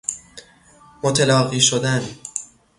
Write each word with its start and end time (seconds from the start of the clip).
متلاقی 1.03 1.61
شدن 1.61 2.03